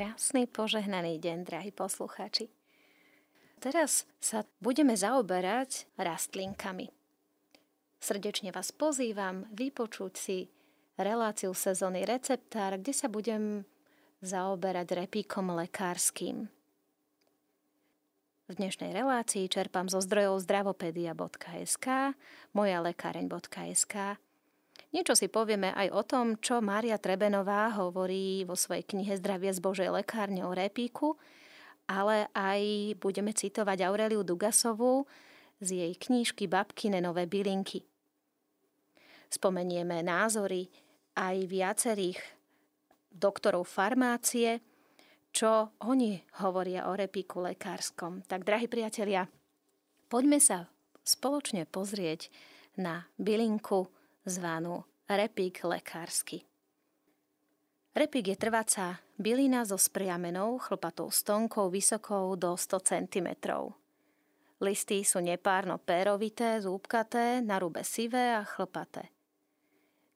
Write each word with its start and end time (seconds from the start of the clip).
Krásny 0.00 0.48
požehnaný 0.48 1.20
deň, 1.20 1.44
drahí 1.44 1.76
poslucháči. 1.76 2.48
Teraz 3.60 4.08
sa 4.16 4.48
budeme 4.56 4.96
zaoberať 4.96 5.92
rastlinkami. 6.00 6.88
Srdečne 8.00 8.48
vás 8.48 8.72
pozývam 8.72 9.44
vypočuť 9.52 10.12
si 10.16 10.48
reláciu 10.96 11.52
sezóny 11.52 12.08
receptár, 12.08 12.80
kde 12.80 12.96
sa 12.96 13.12
budem 13.12 13.68
zaoberať 14.24 15.04
repíkom 15.04 15.52
lekárským. 15.52 16.48
V 18.48 18.52
dnešnej 18.56 18.96
relácii 18.96 19.52
čerpám 19.52 19.92
zo 19.92 20.00
zdrojov 20.00 20.40
zdravopedia.sk, 20.48 22.16
mojalekáreň.sk 22.56 24.16
Niečo 24.90 25.14
si 25.14 25.30
povieme 25.30 25.70
aj 25.70 25.88
o 25.94 26.02
tom, 26.02 26.26
čo 26.42 26.58
Mária 26.58 26.98
Trebenová 26.98 27.70
hovorí 27.78 28.42
vo 28.42 28.58
svojej 28.58 28.82
knihe 28.82 29.14
Zdravie 29.14 29.54
z 29.54 29.62
Božej 29.62 29.86
lekárne 29.86 30.42
o 30.42 30.50
repíku, 30.50 31.14
ale 31.86 32.26
aj 32.34 32.94
budeme 32.98 33.30
citovať 33.30 33.86
Aureliu 33.86 34.26
Dugasovú 34.26 35.06
z 35.62 35.86
jej 35.86 35.92
knížky 35.94 36.50
Babkine 36.50 36.98
nové 36.98 37.30
bylinky. 37.30 37.86
Spomenieme 39.30 40.02
názory 40.02 40.66
aj 41.14 41.36
viacerých 41.46 42.18
doktorov 43.14 43.70
farmácie, 43.70 44.58
čo 45.30 45.70
oni 45.86 46.18
hovoria 46.42 46.90
o 46.90 46.98
repíku 46.98 47.38
lekárskom. 47.46 48.26
Tak, 48.26 48.42
drahí 48.42 48.66
priatelia, 48.66 49.30
poďme 50.10 50.42
sa 50.42 50.66
spoločne 51.06 51.62
pozrieť 51.70 52.26
na 52.74 53.06
bylinku 53.22 53.99
zvanú 54.30 54.86
repík 55.10 55.66
lekársky. 55.66 56.46
Repík 57.90 58.30
je 58.30 58.36
trváca 58.38 59.02
bylina 59.18 59.66
so 59.66 59.74
spriamenou 59.74 60.62
chlpatou 60.62 61.10
stonkou 61.10 61.66
vysokou 61.66 62.38
do 62.38 62.54
100 62.54 63.10
cm. 63.10 63.28
Listy 64.62 65.02
sú 65.02 65.18
nepárno 65.18 65.82
pérovité, 65.82 66.62
zúbkaté, 66.62 67.42
na 67.42 67.58
rube 67.58 67.82
sivé 67.82 68.38
a 68.38 68.46
chlpaté. 68.46 69.10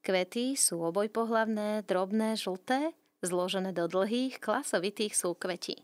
Kvety 0.05 0.55
sú 0.55 0.85
obojpohlavné, 0.85 1.83
drobné, 1.83 2.37
žlté, 2.37 2.93
zložené 3.25 3.73
do 3.73 3.89
dlhých, 3.89 4.37
klasovitých 4.37 5.17
súkvetí. 5.17 5.81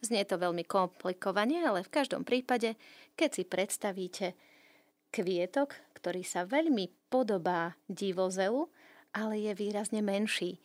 Znie 0.00 0.22
to 0.24 0.38
veľmi 0.38 0.62
komplikovane, 0.62 1.60
ale 1.66 1.82
v 1.82 1.90
každom 1.90 2.22
prípade, 2.22 2.78
keď 3.18 3.30
si 3.34 3.42
predstavíte 3.44 4.26
kvietok, 5.10 5.74
ktorý 6.00 6.24
sa 6.24 6.48
veľmi 6.48 7.12
podobá 7.12 7.76
divozelu, 7.84 8.66
ale 9.12 9.44
je 9.44 9.52
výrazne 9.52 10.00
menší, 10.00 10.56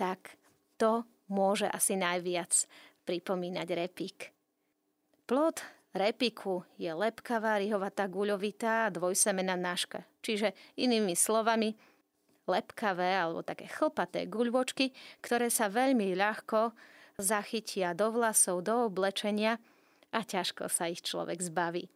tak 0.00 0.40
to 0.80 1.04
môže 1.28 1.68
asi 1.68 2.00
najviac 2.00 2.66
pripomínať 3.04 3.68
repík. 3.76 4.32
Plod 5.28 5.60
repiku 5.92 6.64
je 6.80 6.88
lepkavá, 6.88 7.60
rihovatá, 7.60 8.08
guľovitá 8.08 8.88
a 8.88 8.92
dvojsemená 8.92 9.54
náška. 9.56 10.04
Čiže 10.24 10.56
inými 10.80 11.12
slovami, 11.12 11.76
lepkavé 12.44 13.16
alebo 13.16 13.40
také 13.40 13.68
chlpaté 13.68 14.28
guľvočky, 14.28 14.92
ktoré 15.24 15.48
sa 15.48 15.72
veľmi 15.72 16.12
ľahko 16.12 16.76
zachytia 17.16 17.96
do 17.96 18.12
vlasov, 18.12 18.64
do 18.64 18.88
oblečenia 18.88 19.56
a 20.12 20.20
ťažko 20.20 20.68
sa 20.68 20.90
ich 20.92 21.00
človek 21.00 21.40
zbaví. 21.40 21.88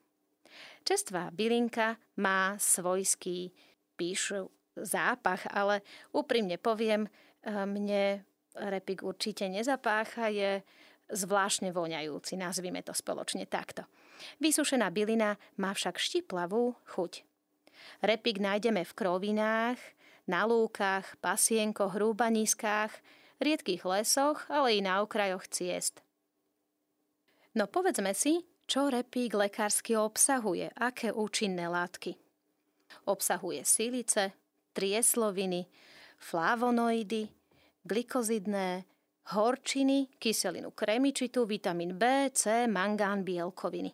Čestvá 0.84 1.30
bylinka 1.30 1.96
má 2.18 2.56
svojský, 2.58 3.52
píšu, 3.98 4.50
zápach, 4.78 5.46
ale 5.50 5.82
úprimne 6.14 6.58
poviem, 6.58 7.06
eh, 7.06 7.66
mne 7.66 8.22
repik 8.54 9.02
určite 9.02 9.46
nezapácha, 9.46 10.30
je 10.30 10.62
zvláštne 11.08 11.72
voňajúci, 11.72 12.36
nazvime 12.36 12.82
to 12.82 12.92
spoločne 12.92 13.46
takto. 13.48 13.86
Vysušená 14.42 14.90
bylina 14.90 15.38
má 15.56 15.72
však 15.72 15.96
štiplavú 15.96 16.74
chuť. 16.94 17.22
Repik 18.02 18.42
nájdeme 18.42 18.82
v 18.82 18.92
krovinách, 18.92 19.78
na 20.28 20.44
lúkach, 20.44 21.16
pasienkoch, 21.24 21.96
hrúbaniskách, 21.96 22.92
riedkých 23.40 23.80
lesoch, 23.88 24.44
ale 24.52 24.76
i 24.76 24.80
na 24.84 25.00
okrajoch 25.00 25.48
ciest. 25.48 26.04
No 27.56 27.64
povedzme 27.64 28.12
si, 28.12 28.44
čo 28.68 28.92
repík 28.92 29.32
lekársky 29.32 29.96
obsahuje? 29.96 30.68
Aké 30.76 31.08
účinné 31.08 31.72
látky? 31.72 32.12
Obsahuje 33.08 33.64
silice, 33.64 34.36
triesloviny, 34.76 35.64
flavonoidy, 36.20 37.24
glikozidné, 37.80 38.84
horčiny, 39.32 40.12
kyselinu 40.20 40.76
kremičitu, 40.76 41.48
vitamín 41.48 41.96
B, 41.96 42.28
C, 42.36 42.68
mangán, 42.68 43.24
bielkoviny. 43.24 43.88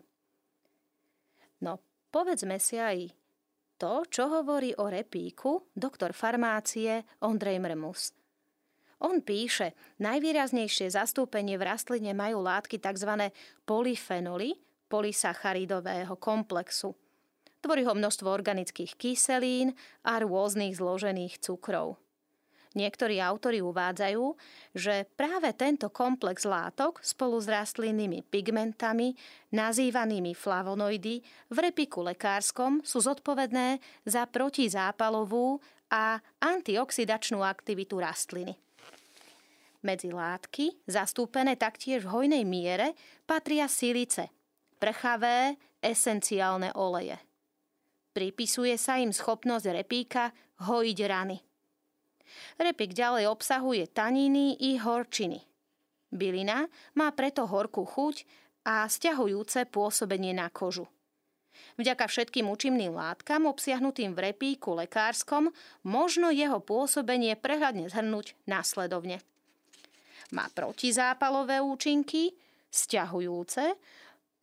No, 1.62 1.78
povedzme 2.10 2.58
si 2.58 2.82
aj 2.82 3.14
to, 3.78 4.02
čo 4.10 4.26
hovorí 4.26 4.74
o 4.74 4.91
repíku 4.91 5.70
doktor 5.70 6.10
farmácie 6.10 7.22
Ondrej 7.22 7.62
Mrmus– 7.62 8.10
on 9.03 9.25
píše, 9.25 9.75
najvýraznejšie 9.99 10.93
zastúpenie 10.93 11.59
v 11.59 11.66
rastline 11.66 12.12
majú 12.15 12.44
látky 12.44 12.78
tzv. 12.78 13.31
polyfenoly 13.66 14.55
polysacharidového 14.87 16.15
komplexu. 16.21 16.94
Tvorí 17.59 17.83
ho 17.88 17.97
množstvo 17.97 18.28
organických 18.28 18.94
kyselín 19.00 19.72
a 20.04 20.21
rôznych 20.21 20.77
zložených 20.77 21.41
cukrov. 21.41 21.97
Niektorí 22.75 23.22
autori 23.22 23.62
uvádzajú, 23.62 24.34
že 24.75 25.06
práve 25.15 25.54
tento 25.54 25.94
komplex 25.94 26.43
látok 26.43 26.99
spolu 27.06 27.38
s 27.38 27.47
rastlinnými 27.47 28.27
pigmentami, 28.27 29.15
nazývanými 29.54 30.34
flavonoidy, 30.34 31.22
v 31.54 31.56
repiku 31.56 32.03
lekárskom 32.03 32.83
sú 32.83 32.99
zodpovedné 32.99 33.78
za 34.03 34.27
protizápalovú 34.27 35.62
a 35.87 36.19
antioxidačnú 36.43 37.47
aktivitu 37.47 38.03
rastliny. 38.03 38.59
Medzi 39.84 40.09
látky, 40.09 40.89
zastúpené 40.89 41.61
taktiež 41.61 42.09
v 42.09 42.12
hojnej 42.17 42.45
miere, 42.49 42.97
patria 43.28 43.69
silice, 43.69 44.33
prchavé, 44.81 45.61
esenciálne 45.84 46.72
oleje. 46.72 47.21
Pripisuje 48.17 48.81
sa 48.81 48.97
im 48.97 49.12
schopnosť 49.12 49.67
repíka 49.77 50.33
hojiť 50.65 50.99
rany. 51.05 51.37
Repík 52.56 52.97
ďalej 52.97 53.28
obsahuje 53.28 53.84
taniny 53.93 54.56
i 54.56 54.81
horčiny. 54.81 55.45
Bylina 56.09 56.65
má 56.97 57.12
preto 57.12 57.45
horkú 57.45 57.84
chuť 57.84 58.25
a 58.65 58.89
stiahujúce 58.89 59.69
pôsobenie 59.69 60.33
na 60.33 60.49
kožu. 60.49 60.89
Vďaka 61.77 62.09
všetkým 62.09 62.49
účinným 62.49 62.97
látkam 62.97 63.45
obsiahnutým 63.45 64.16
v 64.16 64.33
repíku 64.33 64.72
lekárskom 64.78 65.53
možno 65.84 66.33
jeho 66.33 66.62
pôsobenie 66.62 67.37
prehľadne 67.37 67.91
zhrnúť 67.93 68.33
následovne. 68.49 69.21
Má 70.32 70.48
protizápalové 70.54 71.60
účinky, 71.60 72.32
sťahujúce, 72.72 73.76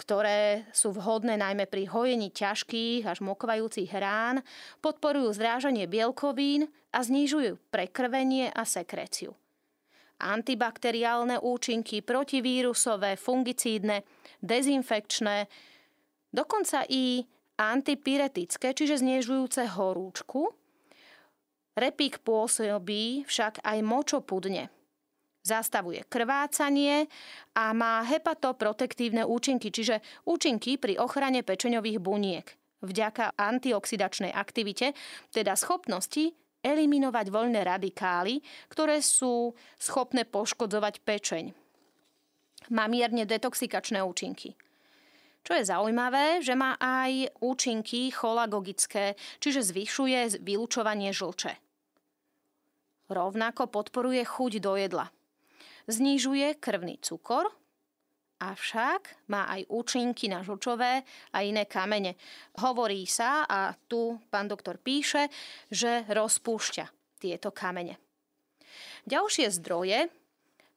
ktoré 0.01 0.65
sú 0.73 0.97
vhodné 0.97 1.37
najmä 1.37 1.69
pri 1.69 1.85
hojení 1.85 2.33
ťažkých 2.33 3.05
až 3.05 3.21
mokvajúcich 3.21 3.93
rán, 3.93 4.41
podporujú 4.81 5.29
zrážanie 5.37 5.85
bielkovín 5.85 6.65
a 6.89 7.05
znižujú 7.05 7.61
prekrvenie 7.69 8.49
a 8.49 8.65
sekreciu. 8.65 9.37
Antibakteriálne 10.21 11.37
účinky, 11.41 12.01
protivírusové, 12.01 13.17
fungicídne, 13.17 14.05
dezinfekčné, 14.41 15.45
dokonca 16.33 16.85
i 16.89 17.25
antipyretické, 17.57 18.73
čiže 18.73 19.01
znižujúce 19.01 19.69
horúčku. 19.77 20.49
Repík 21.77 22.25
pôsobí 22.25 23.25
však 23.25 23.61
aj 23.65 23.77
močopudne, 23.85 24.69
zastavuje 25.41 26.05
krvácanie 26.05 27.09
a 27.57 27.73
má 27.73 28.05
hepatoprotektívne 28.05 29.25
účinky, 29.25 29.73
čiže 29.73 29.99
účinky 30.29 30.77
pri 30.77 31.01
ochrane 31.01 31.41
pečeňových 31.41 31.97
buniek. 31.97 32.45
Vďaka 32.81 33.37
antioxidačnej 33.37 34.33
aktivite, 34.33 34.97
teda 35.29 35.53
schopnosti 35.53 36.33
eliminovať 36.61 37.25
voľné 37.29 37.61
radikály, 37.65 38.41
ktoré 38.69 39.01
sú 39.01 39.53
schopné 39.77 40.25
poškodzovať 40.25 41.01
pečeň. 41.01 41.45
Má 42.73 42.85
mierne 42.85 43.25
detoxikačné 43.25 44.01
účinky. 44.05 44.53
Čo 45.41 45.57
je 45.57 45.65
zaujímavé, 45.65 46.45
že 46.45 46.53
má 46.53 46.77
aj 46.77 47.33
účinky 47.41 48.13
cholagogické, 48.13 49.17
čiže 49.41 49.73
zvyšuje 49.73 50.45
vylučovanie 50.45 51.09
žlče. 51.09 51.57
Rovnako 53.09 53.65
podporuje 53.73 54.21
chuť 54.21 54.61
do 54.61 54.77
jedla– 54.77 55.09
Znižuje 55.89 56.61
krvný 56.61 57.01
cukor, 57.01 57.49
avšak 58.41 59.29
má 59.29 59.45
aj 59.53 59.69
účinky 59.69 60.25
na 60.25 60.41
žlčové 60.41 61.05
a 61.05 61.37
iné 61.45 61.69
kamene. 61.69 62.17
Hovorí 62.57 63.05
sa, 63.05 63.45
a 63.45 63.73
tu 63.85 64.17
pán 64.33 64.49
doktor 64.49 64.81
píše, 64.81 65.29
že 65.69 66.05
rozpúšťa 66.09 66.85
tieto 67.21 67.53
kamene. 67.53 68.01
Ďalšie 69.05 69.49
zdroje 69.61 70.09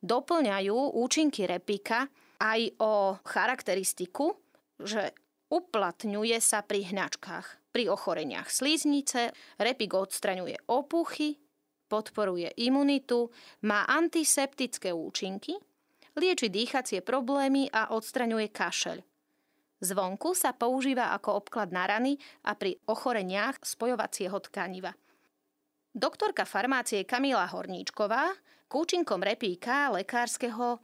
doplňajú 0.05 0.77
účinky 1.01 1.49
repíka 1.49 2.09
aj 2.41 2.61
o 2.81 3.17
charakteristiku, 3.25 4.37
že 4.77 5.17
uplatňuje 5.49 6.37
sa 6.41 6.61
pri 6.61 6.93
hnačkách, 6.93 7.73
pri 7.73 7.89
ochoreniach 7.89 8.53
slíznice, 8.53 9.33
repík 9.57 9.97
odstraňuje 9.97 10.69
opuchy, 10.69 11.41
podporuje 11.95 12.51
imunitu, 12.59 13.31
má 13.63 13.87
antiseptické 13.87 14.91
účinky, 14.91 15.55
lieči 16.19 16.51
dýchacie 16.51 17.07
problémy 17.07 17.71
a 17.71 17.95
odstraňuje 17.95 18.51
kašeľ. 18.51 18.99
Zvonku 19.79 20.35
sa 20.35 20.51
používa 20.51 21.15
ako 21.15 21.39
obklad 21.39 21.71
na 21.71 21.87
rany 21.87 22.19
a 22.43 22.59
pri 22.59 22.75
ochoreniach 22.91 23.63
spojovacieho 23.63 24.35
tkaniva. 24.51 24.91
Doktorka 25.95 26.43
farmácie 26.43 27.07
Kamila 27.07 27.47
Horníčková 27.47 28.35
k 28.67 28.73
účinkom 28.75 29.23
repíka 29.23 29.95
lekárskeho 29.95 30.83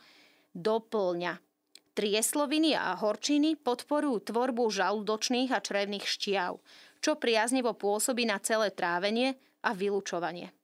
doplňa. 0.55 1.43
Triesloviny 1.91 2.79
a 2.79 2.95
horčiny 2.95 3.59
podporujú 3.59 4.31
tvorbu 4.31 4.71
žalúdočných 4.71 5.51
a 5.51 5.59
črevných 5.59 6.07
šťav, 6.07 6.63
čo 7.03 7.19
priaznivo 7.19 7.75
pôsobí 7.75 8.23
na 8.31 8.39
celé 8.39 8.71
trávenie 8.71 9.35
a 9.67 9.75
vylúčovanie. 9.75 10.55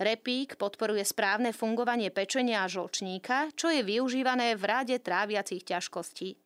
Repík 0.00 0.56
podporuje 0.56 1.04
správne 1.04 1.52
fungovanie 1.52 2.08
pečenia 2.08 2.64
a 2.64 2.70
žlčníka, 2.70 3.52
čo 3.52 3.68
je 3.68 3.84
využívané 3.84 4.56
v 4.56 4.64
rade 4.64 4.96
tráviacich 5.00 5.66
ťažkostí. 5.66 6.36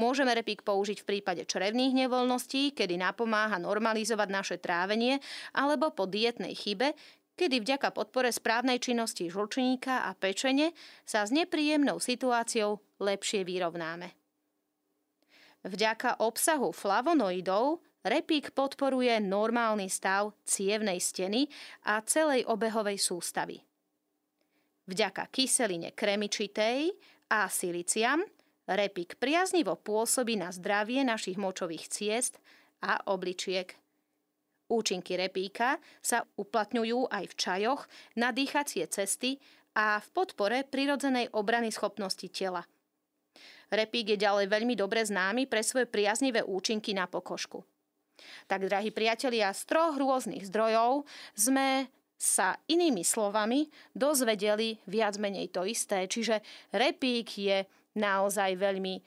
Môžeme 0.00 0.32
repík 0.32 0.64
použiť 0.64 1.04
v 1.04 1.08
prípade 1.12 1.44
črevných 1.44 1.92
nevoľností, 1.92 2.72
kedy 2.72 2.96
napomáha 2.96 3.60
normalizovať 3.60 4.28
naše 4.32 4.56
trávenie, 4.56 5.20
alebo 5.52 5.92
po 5.92 6.08
dietnej 6.08 6.56
chybe, 6.56 6.96
kedy 7.36 7.60
vďaka 7.60 7.92
podpore 7.92 8.32
správnej 8.32 8.80
činnosti 8.80 9.28
žlčníka 9.28 10.08
a 10.08 10.16
pečene 10.16 10.72
sa 11.04 11.24
s 11.24 11.32
nepríjemnou 11.32 12.00
situáciou 12.00 12.80
lepšie 13.00 13.44
vyrovnáme. 13.44 14.12
Vďaka 15.68 16.24
obsahu 16.24 16.72
flavonoidov 16.72 17.84
repík 18.04 18.52
podporuje 18.52 19.12
normálny 19.20 19.88
stav 19.88 20.36
cievnej 20.44 21.00
steny 21.00 21.48
a 21.88 22.00
celej 22.04 22.46
obehovej 22.48 23.00
sústavy. 23.00 23.60
Vďaka 24.90 25.30
kyseline 25.30 25.94
kremičitej 25.94 26.90
a 27.30 27.46
siliciam 27.46 28.20
Repik 28.70 29.18
priaznivo 29.18 29.74
pôsobí 29.74 30.38
na 30.38 30.54
zdravie 30.54 31.02
našich 31.02 31.34
močových 31.34 31.90
ciest 31.90 32.38
a 32.86 33.02
obličiek. 33.10 33.74
Účinky 34.70 35.18
repíka 35.18 35.82
sa 35.98 36.22
uplatňujú 36.38 37.10
aj 37.10 37.24
v 37.26 37.34
čajoch 37.34 37.82
na 38.14 38.30
dýchacie 38.30 38.86
cesty 38.86 39.42
a 39.74 39.98
v 39.98 40.08
podpore 40.14 40.62
prirodzenej 40.62 41.34
obrany 41.34 41.74
schopnosti 41.74 42.30
tela. 42.30 42.62
Repík 43.74 44.14
je 44.14 44.22
ďalej 44.22 44.46
veľmi 44.46 44.78
dobre 44.78 45.02
známy 45.02 45.50
pre 45.50 45.66
svoje 45.66 45.90
priaznivé 45.90 46.46
účinky 46.46 46.94
na 46.94 47.10
pokožku. 47.10 47.66
Tak, 48.46 48.66
drahí 48.66 48.90
priatelia, 48.90 49.52
z 49.54 49.66
troch 49.68 49.94
rôznych 49.96 50.46
zdrojov 50.46 51.04
sme 51.36 51.88
sa 52.20 52.60
inými 52.68 53.00
slovami 53.00 53.64
dozvedeli 53.96 54.76
viac 54.84 55.16
menej 55.16 55.48
to 55.48 55.64
isté. 55.64 56.04
Čiže 56.04 56.44
repík 56.76 57.28
je 57.40 57.64
naozaj 57.96 58.60
veľmi 58.60 59.00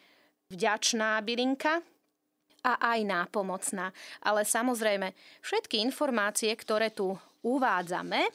vďačná 0.50 1.22
bylinka 1.22 1.86
a 2.66 2.74
aj 2.96 3.00
nápomocná. 3.06 3.94
Ale 4.26 4.42
samozrejme, 4.48 5.14
všetky 5.46 5.78
informácie, 5.84 6.50
ktoré 6.58 6.90
tu 6.90 7.14
uvádzame, 7.46 8.34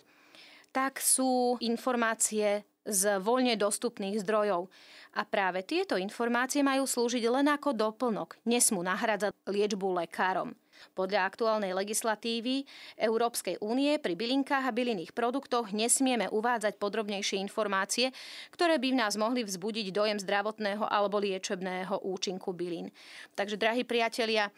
tak 0.70 1.00
sú 1.02 1.58
informácie 1.64 2.62
z 2.88 3.02
voľne 3.20 3.56
dostupných 3.58 4.20
zdrojov. 4.22 4.70
A 5.16 5.24
práve 5.24 5.64
tieto 5.64 5.96
informácie 5.98 6.62
majú 6.62 6.86
slúžiť 6.86 7.24
len 7.26 7.48
ako 7.50 7.74
doplnok, 7.74 8.38
nesmú 8.44 8.84
nahradzať 8.84 9.34
liečbu 9.48 10.04
lekárom. 10.04 10.52
Podľa 10.94 11.26
aktuálnej 11.26 11.72
legislatívy 11.74 12.66
Európskej 12.98 13.60
únie 13.62 13.96
pri 13.98 14.14
bylinkách 14.14 14.64
a 14.66 14.72
bylinných 14.74 15.14
produktoch 15.14 15.70
nesmieme 15.70 16.30
uvádzať 16.30 16.76
podrobnejšie 16.80 17.38
informácie, 17.40 18.10
ktoré 18.50 18.80
by 18.80 18.88
v 18.94 19.00
nás 19.00 19.14
mohli 19.20 19.42
vzbudiť 19.44 19.90
dojem 19.92 20.18
zdravotného 20.18 20.86
alebo 20.86 21.22
liečebného 21.22 22.02
účinku 22.06 22.54
bylín. 22.56 22.90
Takže, 23.38 23.60
drahí 23.60 23.82
priatelia, 23.82 24.50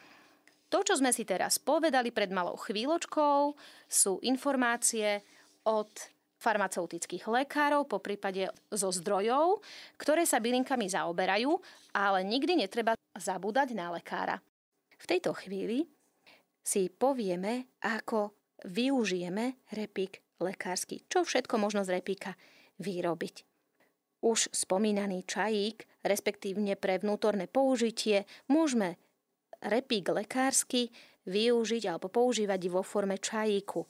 to, 0.71 0.87
čo 0.87 0.95
sme 0.95 1.11
si 1.11 1.27
teraz 1.27 1.59
povedali 1.59 2.15
pred 2.15 2.31
malou 2.31 2.55
chvíľočkou, 2.55 3.59
sú 3.91 4.23
informácie 4.23 5.19
od 5.67 5.91
farmaceutických 6.41 7.29
lekárov, 7.29 7.85
po 7.85 8.01
prípade 8.01 8.49
zo 8.73 8.89
zdrojov, 8.89 9.61
ktoré 10.01 10.25
sa 10.25 10.41
bylinkami 10.41 10.89
zaoberajú, 10.89 11.53
ale 11.93 12.25
nikdy 12.25 12.65
netreba 12.65 12.97
zabúdať 13.13 13.77
na 13.77 13.93
lekára. 13.93 14.41
V 14.97 15.05
tejto 15.05 15.37
chvíli 15.37 15.85
si 16.61 16.93
povieme, 16.93 17.73
ako 17.81 18.37
využijeme 18.65 19.73
repík 19.73 20.21
lekársky. 20.41 21.05
Čo 21.09 21.25
všetko 21.25 21.57
možno 21.57 21.85
z 21.85 22.01
repíka 22.01 22.37
vyrobiť. 22.81 23.45
Už 24.21 24.53
spomínaný 24.53 25.25
čajík, 25.25 26.05
respektívne 26.05 26.77
pre 26.77 27.01
vnútorné 27.01 27.49
použitie, 27.49 28.29
môžeme 28.53 29.01
repík 29.65 30.13
lekársky 30.13 30.93
využiť 31.25 31.89
alebo 31.89 32.13
používať 32.13 32.61
vo 32.69 32.85
forme 32.85 33.17
čajíku, 33.17 33.81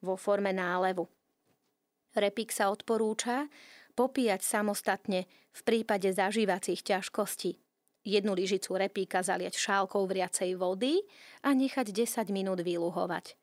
vo 0.00 0.14
forme 0.16 0.52
nálevu. 0.56 1.04
Repík 2.16 2.52
sa 2.52 2.72
odporúča 2.72 3.48
popíjať 3.92 4.40
samostatne 4.40 5.28
v 5.52 5.60
prípade 5.64 6.08
zažívacích 6.08 6.80
ťažkostí 6.80 7.65
jednu 8.06 8.38
lyžicu 8.38 8.78
repíka 8.78 9.20
zaliať 9.26 9.58
šálkou 9.58 10.06
vriacej 10.06 10.54
vody 10.54 11.02
a 11.42 11.50
nechať 11.50 11.90
10 11.90 12.30
minút 12.30 12.62
vyluhovať. 12.62 13.34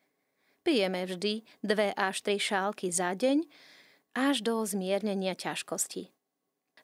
Pijeme 0.64 1.04
vždy 1.04 1.44
2 1.60 1.92
až 2.00 2.16
3 2.24 2.40
šálky 2.40 2.88
za 2.88 3.12
deň 3.12 3.44
až 4.16 4.40
do 4.40 4.64
zmiernenia 4.64 5.36
ťažkosti. 5.36 6.08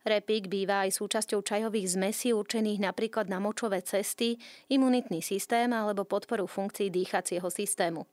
Repík 0.04 0.52
býva 0.52 0.84
aj 0.84 1.00
súčasťou 1.00 1.40
čajových 1.44 1.96
zmesí 1.96 2.36
určených 2.36 2.84
napríklad 2.84 3.32
na 3.32 3.40
močové 3.40 3.80
cesty, 3.84 4.36
imunitný 4.68 5.24
systém 5.24 5.72
alebo 5.72 6.04
podporu 6.04 6.48
funkcií 6.48 6.92
dýchacieho 6.92 7.48
systému. 7.48 8.04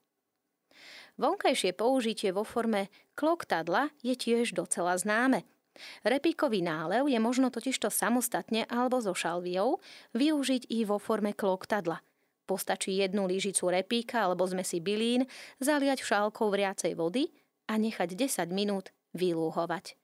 Vonkajšie 1.17 1.73
použitie 1.73 2.31
vo 2.31 2.45
forme 2.45 2.93
kloktadla 3.17 3.91
je 4.07 4.15
tiež 4.15 4.55
docela 4.55 4.95
známe– 4.95 5.43
Repíkový 6.03 6.61
nálev 6.65 7.07
je 7.09 7.19
možno 7.23 7.53
totižto 7.53 7.93
samostatne 7.93 8.65
alebo 8.67 8.99
so 9.01 9.13
šalviou 9.13 9.79
využiť 10.17 10.69
i 10.73 10.85
vo 10.89 10.97
forme 11.01 11.33
kloktadla. 11.33 12.01
Postačí 12.47 12.95
jednu 13.03 13.27
lyžicu 13.27 13.67
repíka 13.67 14.23
alebo 14.23 14.47
zmesi 14.47 14.79
bylín 14.79 15.27
zaliať 15.59 16.07
šálkou 16.07 16.47
vriacej 16.55 16.95
vody 16.95 17.35
a 17.67 17.75
nechať 17.75 18.15
10 18.15 18.55
minút 18.55 18.95
vylúhovať. 19.19 19.99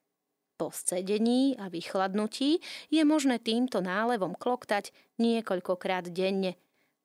Po 0.58 0.74
scedení 0.74 1.54
a 1.58 1.70
vychladnutí 1.70 2.58
je 2.90 3.02
možné 3.02 3.38
týmto 3.38 3.82
nálevom 3.82 4.34
kloktať 4.38 4.90
niekoľkokrát 5.18 6.10
denne. 6.10 6.58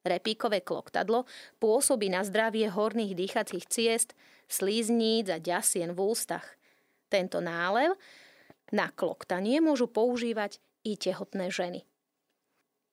Repíkové 0.06 0.62
kloktadlo 0.62 1.26
pôsobí 1.60 2.08
na 2.08 2.24
zdravie 2.24 2.70
horných 2.70 3.18
dýchacích 3.18 3.66
ciest, 3.68 4.14
slízníc 4.48 5.28
a 5.28 5.38
ďasien 5.38 5.92
v 5.92 6.00
ústach. 6.00 6.46
Tento 7.12 7.44
nálev 7.44 7.96
na 8.72 8.92
kloktanie 8.92 9.60
môžu 9.64 9.88
používať 9.88 10.60
i 10.84 10.96
tehotné 10.96 11.52
ženy. 11.52 11.84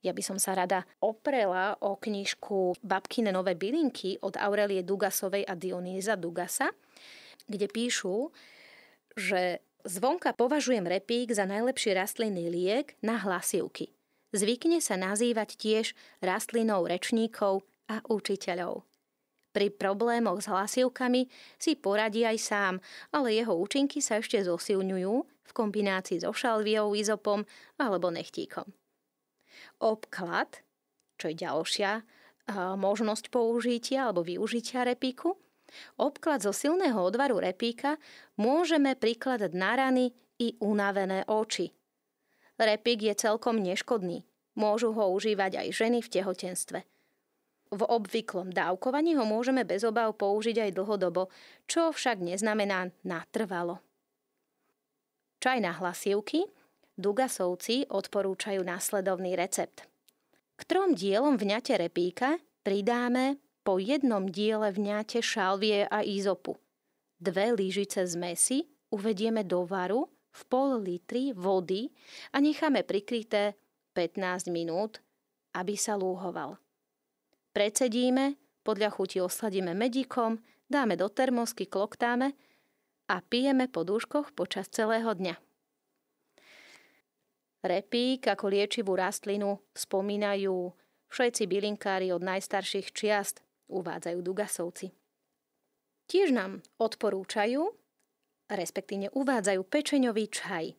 Ja 0.04 0.12
by 0.12 0.20
som 0.20 0.36
sa 0.36 0.52
rada 0.52 0.84
oprela 1.00 1.80
o 1.80 1.96
knižku 1.96 2.76
Babkine 2.84 3.32
nové 3.32 3.56
bylinky 3.56 4.20
od 4.20 4.36
Aurelie 4.36 4.84
Dugasovej 4.84 5.48
a 5.48 5.56
Dionýza 5.56 6.20
Dugasa, 6.20 6.68
kde 7.48 7.64
píšu, 7.72 8.28
že 9.16 9.64
zvonka 9.88 10.36
považujem 10.36 10.84
repík 10.84 11.32
za 11.32 11.48
najlepší 11.48 11.96
rastlinný 11.96 12.52
liek 12.52 13.00
na 13.00 13.16
hlasivky. 13.16 13.96
Zvykne 14.36 14.84
sa 14.84 15.00
nazývať 15.00 15.56
tiež 15.56 15.96
rastlinou 16.20 16.84
rečníkov 16.84 17.64
a 17.88 18.04
učiteľov. 18.04 18.84
Pri 19.54 19.70
problémoch 19.70 20.42
s 20.42 20.50
hlasivkami 20.50 21.30
si 21.56 21.78
poradí 21.78 22.26
aj 22.26 22.38
sám, 22.42 22.74
ale 23.14 23.38
jeho 23.38 23.54
účinky 23.54 24.02
sa 24.02 24.18
ešte 24.18 24.42
zosilňujú 24.42 25.33
v 25.44 25.52
kombinácii 25.52 26.24
so 26.24 26.32
šalviou, 26.32 26.96
izopom 26.96 27.44
alebo 27.78 28.08
nechtíkom. 28.10 28.64
Obklad, 29.78 30.64
čo 31.20 31.30
je 31.30 31.36
ďalšia 31.38 32.02
možnosť 32.76 33.32
použitia 33.32 34.08
alebo 34.08 34.24
využitia 34.24 34.84
repíku, 34.84 35.36
obklad 35.96 36.44
zo 36.44 36.52
silného 36.52 36.98
odvaru 37.00 37.40
repíka 37.40 37.96
môžeme 38.36 38.92
prikladať 38.98 39.52
na 39.56 39.72
rany 39.78 40.12
i 40.40 40.58
unavené 40.60 41.24
oči. 41.30 41.72
Repík 42.60 43.06
je 43.06 43.14
celkom 43.16 43.58
neškodný. 43.58 44.22
Môžu 44.54 44.94
ho 44.94 45.10
užívať 45.10 45.66
aj 45.66 45.68
ženy 45.74 45.98
v 45.98 46.12
tehotenstve– 46.12 46.80
v 47.74 47.82
obvyklom 47.82 48.54
dávkovaní 48.54 49.18
ho 49.18 49.26
môžeme 49.26 49.66
bez 49.66 49.82
obav 49.82 50.14
použiť 50.14 50.68
aj 50.68 50.70
dlhodobo, 50.78 51.26
čo 51.66 51.90
však 51.90 52.22
neznamená 52.22 52.94
natrvalo. 53.02 53.82
Čaj 55.44 55.60
na 55.60 55.76
hlasivky 55.76 56.48
Dugasovci 56.96 57.84
odporúčajú 57.92 58.64
následovný 58.64 59.36
recept. 59.36 59.84
K 60.56 60.60
trom 60.64 60.96
dielom 60.96 61.36
vňate 61.36 61.76
repíka 61.76 62.40
pridáme 62.64 63.36
po 63.60 63.76
jednom 63.76 64.24
diele 64.24 64.72
vňate 64.72 65.20
šalvie 65.20 65.84
a 65.84 66.00
izopu. 66.00 66.56
Dve 67.20 67.52
lyžice 67.52 68.08
zmesi 68.08 68.64
uvedieme 68.88 69.44
do 69.44 69.68
varu 69.68 70.08
v 70.32 70.40
pol 70.48 70.80
litri 70.80 71.36
vody 71.36 71.92
a 72.32 72.40
necháme 72.40 72.80
prikryté 72.80 73.52
15 73.92 74.48
minút, 74.48 75.04
aby 75.60 75.76
sa 75.76 75.92
lúhoval. 76.00 76.56
Precedíme, 77.52 78.40
podľa 78.64 78.96
chuti 78.96 79.20
osladíme 79.20 79.76
medíkom, 79.76 80.40
dáme 80.72 80.96
do 80.96 81.12
termosky, 81.12 81.68
kloktáme 81.68 82.32
a 83.08 83.20
pijeme 83.20 83.68
po 83.68 83.84
dúškoch 83.84 84.32
počas 84.32 84.68
celého 84.73 85.12
dňa. 85.12 85.37
Repík 87.64 88.28
ako 88.28 88.52
liečivú 88.52 88.92
rastlinu 88.92 89.61
spomínajú 89.73 90.73
všetci 91.08 91.49
bylinkári 91.49 92.12
od 92.12 92.20
najstarších 92.20 92.92
čiast, 92.92 93.40
uvádzajú 93.73 94.18
Dugasovci. 94.20 94.92
Tiež 96.04 96.37
nám 96.37 96.61
odporúčajú, 96.76 97.64
respektíve 98.52 99.08
uvádzajú 99.16 99.61
pečeňový 99.64 100.25
čaj. 100.28 100.76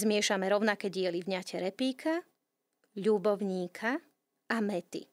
Zmiešame 0.00 0.48
rovnaké 0.48 0.88
diely 0.88 1.20
vňate 1.20 1.60
repíka, 1.60 2.24
ľubovníka 2.96 4.00
a 4.48 4.56
mety. 4.64 5.04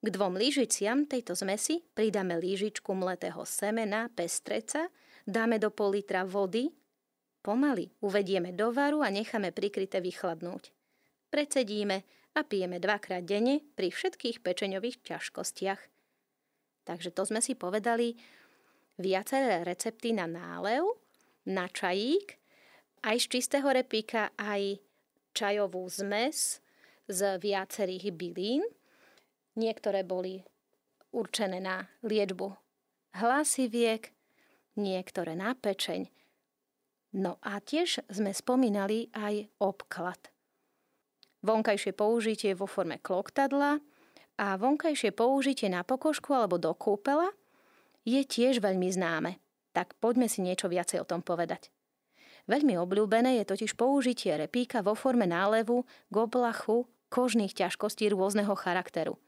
K 0.00 0.06
dvom 0.06 0.38
lyžiciam 0.38 1.04
tejto 1.10 1.34
zmesi 1.34 1.82
pridáme 1.92 2.38
lyžičku 2.38 2.94
mletého 2.94 3.42
semena, 3.42 4.06
pestreca, 4.14 4.86
dáme 5.30 5.62
do 5.62 5.70
pol 5.70 5.96
litra 5.96 6.26
vody 6.26 6.68
Pomaly 7.40 7.88
uvedieme 8.04 8.52
do 8.52 8.68
varu 8.68 9.00
a 9.00 9.08
necháme 9.08 9.48
prikryté 9.48 10.04
vychladnúť. 10.04 10.68
Precedíme 11.32 12.04
a 12.36 12.44
pijeme 12.44 12.76
dvakrát 12.76 13.24
denne 13.24 13.64
pri 13.80 13.88
všetkých 13.88 14.44
pečeňových 14.44 15.00
ťažkostiach. 15.00 15.80
Takže 16.84 17.10
to 17.16 17.22
sme 17.24 17.40
si 17.40 17.56
povedali 17.56 18.20
viaceré 19.00 19.64
recepty 19.64 20.12
na 20.12 20.28
nálev, 20.28 20.84
na 21.48 21.64
čajík, 21.64 22.36
aj 23.08 23.16
z 23.24 23.26
čistého 23.40 23.72
repíka, 23.72 24.36
aj 24.36 24.76
čajovú 25.32 25.88
zmes 25.88 26.60
z 27.08 27.40
viacerých 27.40 28.12
bylín. 28.12 28.60
Niektoré 29.56 30.04
boli 30.04 30.44
určené 31.08 31.56
na 31.64 31.88
liečbu 32.04 32.52
hlasiviek, 33.16 34.12
niektoré 34.76 35.34
na 35.34 35.54
pečeň, 35.54 36.10
No 37.10 37.42
a 37.42 37.58
tiež 37.58 38.06
sme 38.06 38.30
spomínali 38.30 39.10
aj 39.10 39.50
obklad. 39.58 40.30
Vonkajšie 41.42 41.90
použitie 41.90 42.54
vo 42.54 42.70
forme 42.70 43.02
kloktadla 43.02 43.82
a 44.38 44.46
vonkajšie 44.54 45.10
použitie 45.10 45.66
na 45.66 45.82
pokožku 45.82 46.30
alebo 46.30 46.54
do 46.60 46.70
kúpela 46.70 47.34
je 48.06 48.22
tiež 48.22 48.62
veľmi 48.62 48.86
známe. 48.94 49.42
Tak 49.74 49.98
poďme 49.98 50.30
si 50.30 50.38
niečo 50.38 50.70
viacej 50.70 51.02
o 51.02 51.08
tom 51.08 51.26
povedať. 51.26 51.74
Veľmi 52.46 52.78
obľúbené 52.78 53.42
je 53.42 53.44
totiž 53.46 53.74
použitie 53.74 54.34
repíka 54.38 54.82
vo 54.82 54.94
forme 54.94 55.26
nálevu 55.26 55.82
k 56.10 56.14
oblachu 56.14 56.86
kožných 57.10 57.54
ťažkostí 57.58 58.06
rôzneho 58.10 58.54
charakteru. 58.54 59.18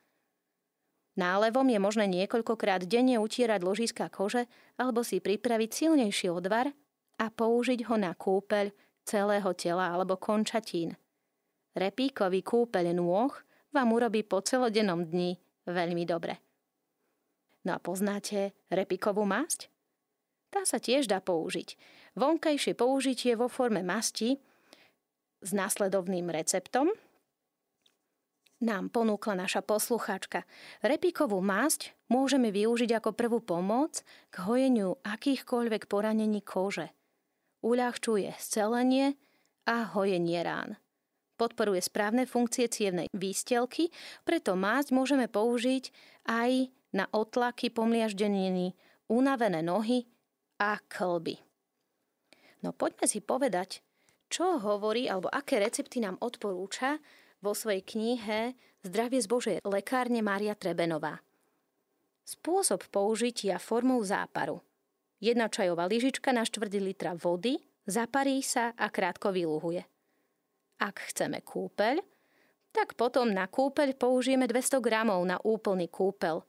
Nálevom 1.12 1.68
je 1.68 1.76
možné 1.76 2.08
niekoľkokrát 2.08 2.88
denne 2.88 3.20
utierať 3.20 3.60
ložiska 3.60 4.08
kože 4.08 4.48
alebo 4.80 5.04
si 5.04 5.20
pripraviť 5.20 5.70
silnejší 5.70 6.32
odvar 6.32 6.72
a 7.20 7.26
použiť 7.28 7.84
ho 7.92 7.96
na 8.00 8.16
kúpeľ 8.16 8.72
celého 9.04 9.50
tela 9.52 9.92
alebo 9.92 10.16
končatín. 10.16 10.96
Repíkový 11.76 12.40
kúpeľ 12.40 12.96
nôh 12.96 13.32
vám 13.72 13.88
urobí 13.92 14.24
po 14.24 14.40
celodennom 14.40 15.04
dni 15.04 15.36
veľmi 15.68 16.04
dobre. 16.08 16.40
No 17.68 17.76
a 17.76 17.78
poznáte 17.78 18.56
repíkovú 18.72 19.22
masť? 19.28 19.68
Tá 20.52 20.64
sa 20.68 20.76
tiež 20.76 21.08
dá 21.08 21.20
použiť. 21.20 21.76
Vonkajšie 22.16 22.76
použitie 22.76 23.32
vo 23.36 23.48
forme 23.48 23.80
masti 23.80 24.36
s 25.40 25.50
následovným 25.56 26.28
receptom 26.28 26.92
nám 28.62 28.94
ponúkla 28.94 29.34
naša 29.34 29.60
poslucháčka. 29.60 30.46
Repíkovú 30.80 31.42
masť 31.42 31.92
môžeme 32.06 32.54
využiť 32.54 33.02
ako 33.02 33.10
prvú 33.12 33.42
pomoc 33.42 34.06
k 34.30 34.34
hojeniu 34.46 35.02
akýchkoľvek 35.02 35.90
poranení 35.90 36.40
kože– 36.40 36.88
uľahčuje 37.62 38.34
scelenie 38.36 39.14
a 39.64 39.86
hojenie 39.94 40.42
rán. 40.42 40.76
Podporuje 41.38 41.80
správne 41.80 42.28
funkcie 42.28 42.68
cievnej 42.68 43.08
výstelky, 43.14 43.88
preto 44.26 44.54
másť 44.58 44.94
môžeme 44.94 45.26
použiť 45.26 45.90
aj 46.28 46.70
na 46.92 47.08
otlaky 47.08 47.72
pomliaždeniny, 47.72 48.76
unavené 49.08 49.64
nohy 49.64 50.06
a 50.60 50.76
klby. 50.86 51.40
No 52.62 52.70
poďme 52.76 53.10
si 53.10 53.18
povedať, 53.24 53.82
čo 54.30 54.60
hovorí 54.60 55.08
alebo 55.10 55.32
aké 55.32 55.58
recepty 55.58 55.98
nám 55.98 56.20
odporúča 56.20 57.00
vo 57.42 57.52
svojej 57.52 57.82
knihe 57.82 58.54
Zdravie 58.86 59.20
z 59.22 59.28
Božej 59.28 59.56
lekárne 59.66 60.22
Mária 60.22 60.54
Trebenová. 60.54 61.22
Spôsob 62.22 62.86
použitia 62.88 63.58
formou 63.58 63.98
záparu– 64.02 64.62
Jedna 65.22 65.46
čajová 65.46 65.86
lyžička 65.86 66.34
na 66.34 66.42
4 66.42 66.66
litra 66.82 67.14
vody, 67.14 67.54
zaparí 67.86 68.42
sa 68.42 68.74
a 68.74 68.90
krátko 68.90 69.30
vyluhuje. 69.30 69.86
Ak 70.82 70.98
chceme 71.14 71.46
kúpeľ, 71.46 72.02
tak 72.74 72.98
potom 72.98 73.30
na 73.30 73.46
kúpeľ 73.46 73.94
použijeme 73.94 74.50
200 74.50 74.82
gramov 74.82 75.22
na 75.22 75.38
úplný 75.46 75.86
kúpeľ. 75.86 76.42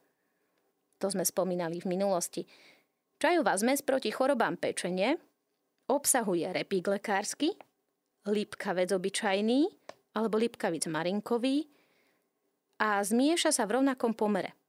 To 0.98 1.06
sme 1.06 1.22
spomínali 1.22 1.86
v 1.86 1.94
minulosti. 1.94 2.50
Čajová 3.22 3.54
zmes 3.62 3.86
proti 3.86 4.10
chorobám 4.10 4.58
pečenie 4.58 5.22
obsahuje 5.86 6.50
repík 6.50 6.90
lekársky, 6.90 7.54
lipkavec 8.26 8.90
obyčajný 8.90 9.83
alebo 10.14 10.38
lipkavic 10.38 10.86
marinkový 10.90 11.70
a 12.82 13.02
zmieša 13.02 13.54
sa 13.54 13.66
v 13.66 13.82
rovnakom 13.82 14.14
pomere– 14.14 14.58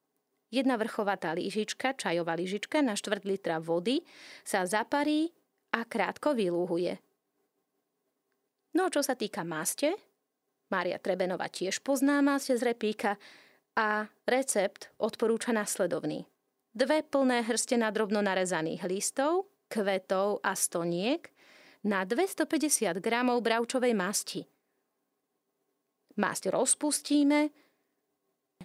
Jedna 0.55 0.79
vrchovatá 0.79 1.35
lyžička, 1.35 1.99
čajová 1.99 2.39
lyžička 2.39 2.79
na 2.79 2.95
4 2.95 3.27
litra 3.27 3.59
vody 3.59 4.07
sa 4.47 4.63
zaparí 4.63 5.35
a 5.75 5.83
krátko 5.83 6.31
vylúhuje. 6.31 7.03
No 8.79 8.87
čo 8.87 9.03
sa 9.03 9.19
týka 9.19 9.43
máste, 9.43 9.99
Mária 10.71 11.03
Trebenová 11.03 11.51
tiež 11.51 11.83
pozná 11.83 12.23
máste 12.23 12.55
z 12.55 12.71
repíka 12.71 13.19
a 13.75 14.07
recept 14.31 14.95
odporúča 15.03 15.51
nasledovný. 15.51 16.23
Dve 16.71 17.03
plné 17.03 17.43
hrste 17.43 17.75
na 17.75 17.91
drobno 17.91 18.23
narezaných 18.23 18.87
listov, 18.87 19.51
kvetov 19.67 20.39
a 20.47 20.55
stoniek 20.55 21.35
na 21.83 22.07
250 22.07 23.03
g 23.03 23.07
bravčovej 23.43 23.95
masti. 23.95 24.47
Masť 26.14 26.54
rozpustíme, 26.54 27.50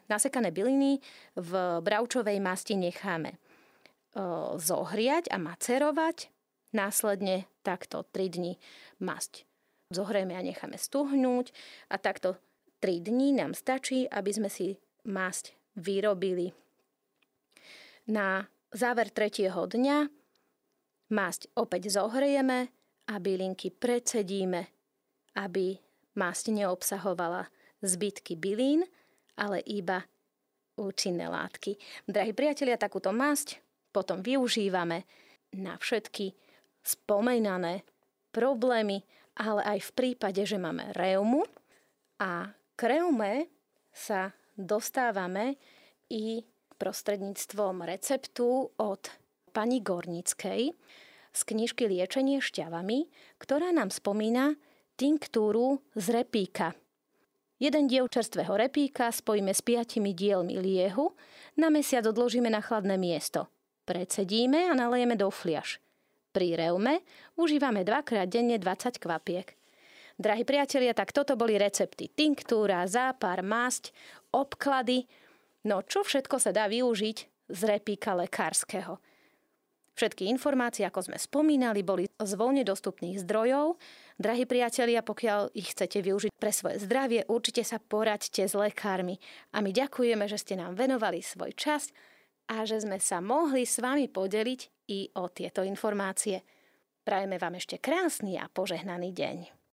Nasekané 0.10 0.50
byliny 0.50 0.98
v 1.38 1.52
bravčovej 1.86 2.42
masti 2.42 2.74
necháme 2.74 3.38
zohriať 4.58 5.30
a 5.30 5.38
macerovať. 5.38 6.34
Následne 6.74 7.50
takto 7.66 8.06
3 8.14 8.30
dní 8.30 8.54
masť 9.02 9.46
zohrieme 9.90 10.38
a 10.38 10.46
necháme 10.46 10.78
stuhnúť 10.78 11.54
a 11.90 11.98
takto 11.98 12.38
3 12.82 13.06
dní 13.06 13.34
nám 13.34 13.58
stačí, 13.58 14.06
aby 14.10 14.30
sme 14.34 14.50
si 14.50 14.78
masť 15.06 15.58
vyrobili. 15.78 16.54
Na 18.10 18.46
záver 18.74 19.10
tretieho 19.14 19.66
dňa 19.66 20.10
masť 21.14 21.50
opäť 21.58 21.94
zohrieme 21.94 22.70
a 23.10 23.14
bylinky 23.18 23.74
precedíme, 23.74 24.62
aby 25.38 25.78
masť 26.20 26.52
neobsahovala 26.52 27.48
zbytky 27.80 28.36
bylín 28.36 28.84
ale 29.40 29.64
iba 29.64 30.04
účinné 30.76 31.32
látky. 31.32 31.80
Drahí 32.04 32.36
priatelia, 32.36 32.76
takúto 32.76 33.16
masť 33.16 33.64
potom 33.96 34.20
využívame 34.20 35.08
na 35.56 35.80
všetky 35.80 36.36
spomínané 36.84 37.88
problémy, 38.36 39.02
ale 39.40 39.64
aj 39.64 39.80
v 39.90 39.92
prípade, 39.96 40.44
že 40.44 40.60
máme 40.60 40.92
reumu 40.94 41.48
a 42.20 42.52
k 42.76 42.82
reume 42.84 43.48
sa 43.96 44.36
dostávame 44.60 45.56
i 46.12 46.44
prostredníctvom 46.80 47.84
receptu 47.88 48.72
od 48.76 49.04
pani 49.52 49.84
Gornickej 49.84 50.62
z 51.30 51.42
knižky 51.44 51.88
Liečenie 51.88 52.40
šťavami, 52.40 53.08
ktorá 53.40 53.72
nám 53.76 53.92
spomína 53.92 54.56
tinktúru 55.00 55.80
z 55.96 56.12
repíka. 56.12 56.76
Jeden 57.56 57.88
diel 57.88 58.12
čerstvého 58.12 58.52
repíka 58.60 59.08
spojíme 59.08 59.56
s 59.56 59.64
piatimi 59.64 60.12
dielmi 60.12 60.60
liehu, 60.60 61.16
na 61.56 61.72
mesiac 61.72 62.04
odložíme 62.04 62.52
na 62.52 62.60
chladné 62.60 63.00
miesto. 63.00 63.48
Precedíme 63.88 64.68
a 64.68 64.76
nalejeme 64.76 65.16
do 65.16 65.32
fliaž. 65.32 65.80
Pri 66.36 66.60
reume 66.60 67.00
užívame 67.40 67.88
dvakrát 67.88 68.28
denne 68.28 68.60
20 68.60 69.00
kvapiek. 69.00 69.56
Drahí 70.20 70.44
priatelia, 70.44 70.92
tak 70.92 71.16
toto 71.16 71.40
boli 71.40 71.56
recepty. 71.56 72.12
Tinktúra, 72.12 72.84
zápar, 72.84 73.40
masť, 73.40 73.96
obklady. 74.36 75.08
No 75.64 75.80
čo 75.88 76.04
všetko 76.04 76.44
sa 76.44 76.52
dá 76.52 76.68
využiť 76.68 77.18
z 77.48 77.62
repíka 77.64 78.20
lekárskeho? 78.20 79.00
Všetky 80.00 80.32
informácie, 80.32 80.88
ako 80.88 81.12
sme 81.12 81.20
spomínali, 81.20 81.84
boli 81.84 82.08
z 82.08 82.34
voľne 82.40 82.64
dostupných 82.64 83.20
zdrojov. 83.20 83.76
Drahí 84.20 84.44
priatelia, 84.44 85.00
pokiaľ 85.00 85.56
ich 85.56 85.72
chcete 85.72 86.04
využiť 86.04 86.36
pre 86.36 86.52
svoje 86.52 86.84
zdravie, 86.84 87.24
určite 87.32 87.64
sa 87.64 87.80
poraďte 87.80 88.44
s 88.44 88.52
lekármi. 88.52 89.16
A 89.56 89.64
my 89.64 89.72
ďakujeme, 89.72 90.28
že 90.28 90.36
ste 90.36 90.60
nám 90.60 90.76
venovali 90.76 91.24
svoj 91.24 91.56
čas 91.56 91.96
a 92.52 92.68
že 92.68 92.84
sme 92.84 93.00
sa 93.00 93.24
mohli 93.24 93.64
s 93.64 93.80
vami 93.80 94.12
podeliť 94.12 94.92
i 94.92 95.08
o 95.16 95.32
tieto 95.32 95.64
informácie. 95.64 96.44
Prajeme 97.08 97.40
vám 97.40 97.64
ešte 97.64 97.80
krásny 97.80 98.36
a 98.36 98.52
požehnaný 98.52 99.16
deň. 99.16 99.59